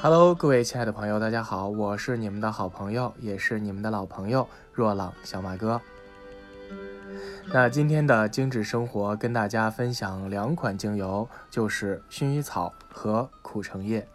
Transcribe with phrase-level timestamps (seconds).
[0.00, 5.80] Hello，各位亲爱的朋友，大家好，我是你们的好朋友，也是你们的老朋友若朗小马哥。
[7.52, 14.06] 那今天的精致生活跟大家分享两款精油，就是薰衣草和苦橙叶。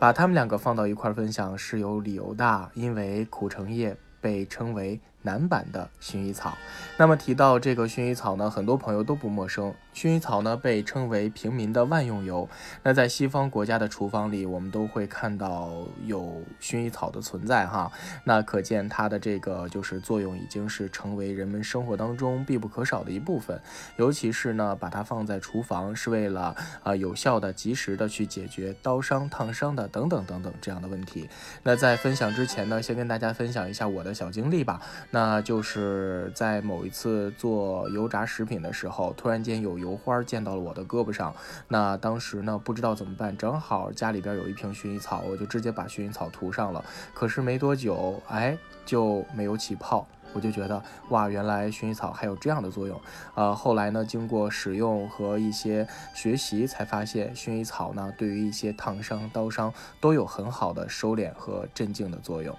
[0.00, 6.56] 把它们两个放到一块分享是有理由的，因为苦橙叶被称为男版的薰衣草。
[6.96, 9.74] 那么提到这个薰衣草呢，很多朋友都不陌生。
[9.92, 12.48] 薰衣草呢被称为平民的万用油。
[12.82, 15.72] 那在西方国家的厨房里，我们都会看到
[16.04, 17.90] 有薰衣草的存在哈。
[18.24, 23.60] 那可见它的这个就是作用已经是成为人们生活当中必不可少的一部分。
[23.96, 31.28] 尤其是呢，把它放在厨房是为了啊有效的、及时的去解决刀伤、烫伤的等等等等这样的问题。
[31.62, 34.80] 那在分享之前呢，先跟大家分享一下我的小经历吧。
[35.16, 39.96] 那就是在某一次做油炸食品的时候，突然间有油。
[39.96, 41.34] 花溅到了我的胳膊上，
[41.68, 46.84] 那当时呢不知道怎么办，正好家里边有一瓶薰衣草，我就直接把薰衣草涂上了。
[47.14, 53.00] 可是没多久，哎，就没有起泡，我就觉得哇，原来薰衣草还有这样的作用。
[53.34, 62.54] 呃，后来呢，经过使用和一些学习，才发现薰衣草呢对于一些烫伤、刀伤都有很好的收敛和镇静的作用。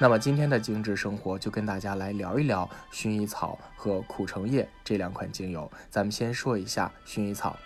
[0.00, 5.68] 那么今天的精致生活就跟大家来聊一聊薰衣草和苦橙叶这两款精油。
[5.90, 7.58] 咱们先说一下薰衣草。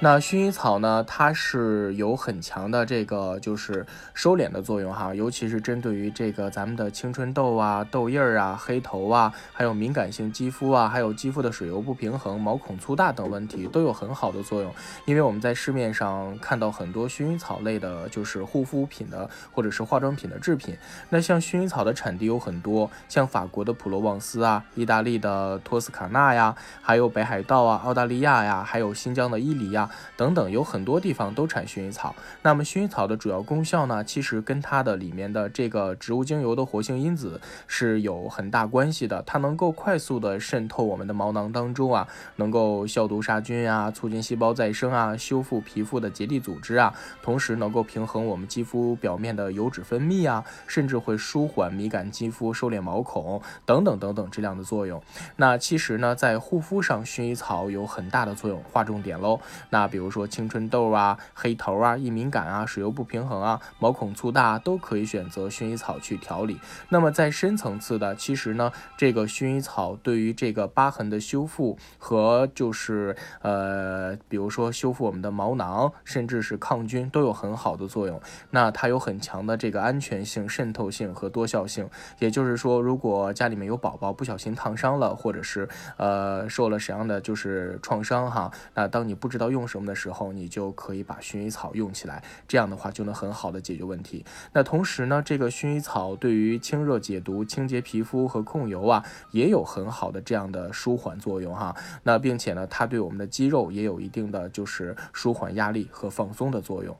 [0.00, 1.02] 那薰衣草呢？
[1.08, 14.72] 它是有很强的这个就是收敛的作用哈，尤其是针对于这个咱们的青春痘啊、痘印儿啊、黑头啊，还有敏感性肌肤啊，还有肌肤的水油不平衡、毛孔粗大等问题都有很好的作用。
[15.04, 20.76] 因为我们在市面上看到很多薰衣草类的，就是护肤品的或者是化妆品的制品。
[21.08, 29.86] 那像薰衣草的产地有很多，像法国的普罗旺斯啊、意大利的托斯卡纳呀，还有北海道啊、澳大利亚呀，还有新疆的伊犁呀。
[30.16, 32.14] 等等，有很多地方都产薰衣草。
[32.42, 39.22] 那么薰衣草的主要功效呢，其实跟它的里面的这个植物精油的活性因子是有很大关系的。
[39.22, 42.06] 它能够快速的渗透我们的毛囊当中啊，
[42.36, 55.02] 能够消毒杀菌啊，促进细胞再生啊，修复皮肤的结缔组织啊，同时能够平衡我们肌肤表面的油脂分泌啊，甚至会舒缓敏感肌肤、收敛毛孔等等等等这样的作用。
[55.36, 58.62] 那其实呢，在护肤上，薰衣草有很大的作用。
[58.72, 59.38] 划重点喽，
[59.70, 59.77] 那。
[59.86, 66.58] 比如说青春痘啊、黑头啊、易敏感啊、水油不平衡啊、毛孔粗大都可以选择薰衣草去调理。
[66.88, 78.18] 那么在深层次的，其实呢，这个薰衣草对于这个疤痕的修复和就是呃，比如说修复我们的毛囊，甚至是抗菌都有很好的作用。
[78.50, 81.88] 那它有很强的这个安全性、渗透性和多效性。
[82.18, 85.68] 也就是说，如果家里面有宝宝不小心烫伤了，或者是
[85.98, 89.88] 呃受了什么样的就是创伤哈，那当你不知道用什么。
[89.88, 94.22] 的时候，你就可以把薰衣草用起来，这样的话就能很好的解决问题。
[94.52, 101.74] 那同时呢，这个薰衣草对于清热解毒、清洁皮肤和控油啊，也有很好的这样的舒缓作用哈。
[102.02, 106.94] 那并且呢，它对我们的肌肉也有一定的就是舒缓压力和放松的作用。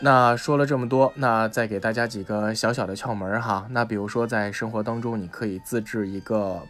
[0.00, 3.66] 那说了这么多，那再给大家几个小小的窍门哈。
[3.70, 6.62] 那比如说在生活当中，你可以自制一个。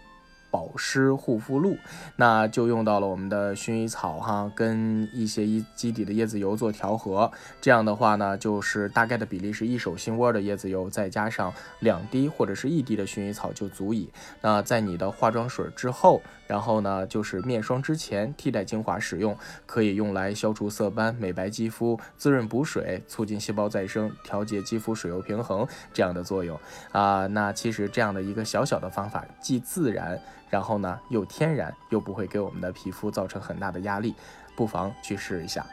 [0.50, 1.76] 保湿护肤露，
[2.16, 7.30] 那就用到了我们的薰衣草哈，跟一些一基底的椰子油做调和。
[7.60, 14.08] 这样的话呢，就是大概的比例是一手心窝的椰子油，再加上两滴或者是一滴的薰衣草就足以。
[14.40, 19.36] 那在你的化妆水之后，然后呢，就是面霜之前替代精华使用，
[19.66, 26.58] 可以用来消除色斑、美白肌肤、滋润补水、促进细胞再生、调节肌肤水油平衡这样的作用
[26.92, 27.26] 啊。
[27.26, 30.18] 那其实这样的一个小小的方法，既自然。
[30.50, 34.14] 然后呢，又天然，又不会给我们的皮肤造成很大的压力，
[34.56, 35.66] 不妨去试一下。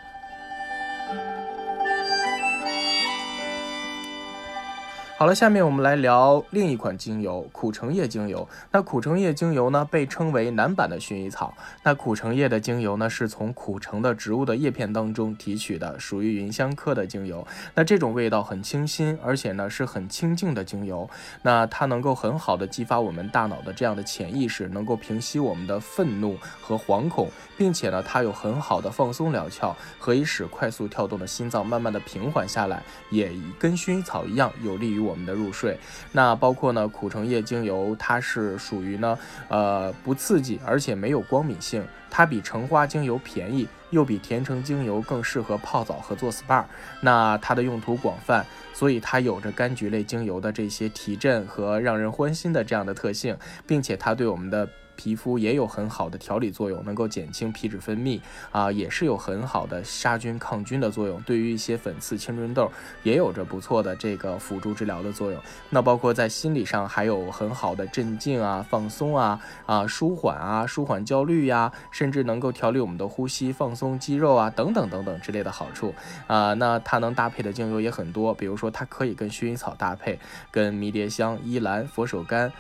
[5.18, 8.46] 好了，下面我们来聊另一款精油——苦橙叶精油。
[8.74, 11.56] 那苦橙叶精油呢，被称为男版的薰衣草。
[11.84, 17.48] 那苦橙叶的精油呢，是从苦橙的植物的叶片当中提取的，属于芸香科的精油。
[17.76, 21.10] 那这种味道很清新，而且呢是很清静的精油。
[21.44, 35.05] 那它能够很好的激发我们大脑的这样的潜意识，能够平息我们的愤怒和惶恐，并且呢，它有很好的放松疗效，可以使快速跳动的心脏慢慢的平缓下来，也跟薰衣草一样，有利于。
[35.06, 35.78] 我们的入睡。
[36.12, 39.18] 那包括呢，苦橙叶精油，它是属于呢，
[39.48, 46.64] 呃，不刺激，而且没有光敏性，它比橙花精油便宜，又比甜橙精油更适合泡澡和做 SPA。
[47.02, 53.38] 那它的用途广泛，所以它有着柑橘类精油的这些提振和让人欢心的这样的特性，
[53.68, 54.68] 并且它对我们的。
[54.96, 58.20] 皮肤也有很好的调理作用，能够减轻皮脂分泌
[58.52, 61.22] 啊，也是有很好的杀菌抗菌的作用。
[61.24, 62.72] 对于一些粉刺、青春痘，
[63.04, 65.42] 也有着不错的这个辅助治疗的作用。
[65.70, 75.94] 那包括在心理上，还有很好的镇静啊、放松啊、啊舒缓啊、舒缓焦虑呀，甚至能够调理我们的呼吸、放松肌肉啊等等等等之类的好处
[76.28, 76.54] 啊。
[76.54, 80.20] 那它能搭配的精油也很多，比如说它可以跟薰衣草搭配，
[80.52, 82.52] 跟迷迭香、依兰、佛手柑。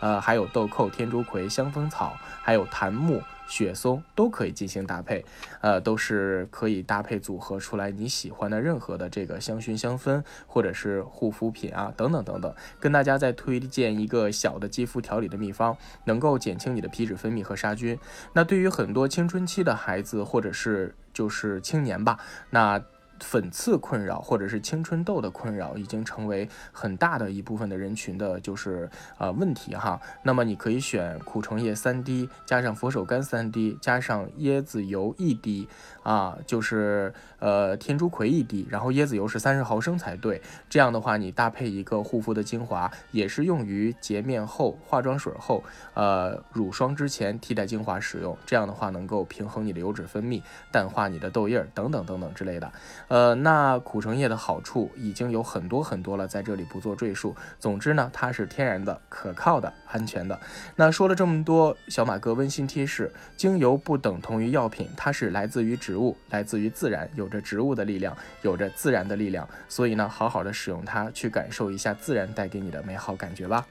[0.00, 5.24] 呃，还有豆蔻、天竺葵、香蜂草，还有檀木、雪松都可以进行搭配，
[5.60, 12.54] 呃，都是可以搭配组合出来你喜欢的任何的这个香薰香氛，或者是护肤品啊，等等等等。
[12.78, 17.98] 跟大家再推荐一个小的肌肤调理的秘方，能够减轻你的皮脂分泌和杀菌。
[18.32, 22.18] 那对于很多青春期的孩子，或者是就是青年吧，
[22.50, 22.82] 那。
[23.20, 30.00] 粉刺困扰或者是青春痘的困扰，已经成为很大的一部分的人群的，就是呃问题哈。
[30.22, 35.68] 那么你可以选苦橙叶三滴，加上佛手柑三滴，加上椰子油一滴
[36.02, 40.40] 啊，就是呃天竺葵一滴，然后椰子油是三十毫升才对。
[40.68, 45.64] 这样的话，你搭配一个护肤的精华，也是用于洁面后、化妆水后、
[45.94, 48.36] 呃乳霜之前替代精华使用。
[48.44, 52.70] 这样的话，能够平衡你的油脂分泌，淡化你的痘印儿等等等等之类的。
[53.08, 57.34] 呃，那苦橙叶的好处已经有很多很多了，在这里不做赘述。
[57.60, 60.38] 总之呢，它是天然的、可靠的、安全的。
[60.74, 69.48] 那说了这么多，小马哥温馨提示：精油不等同于药品，它是来自于植物，来自于自然，有着植物的力量，有着自然的力量。
[69.68, 73.66] 所以呢，好好的使用它，去感受一下自然带给你的美好感觉吧。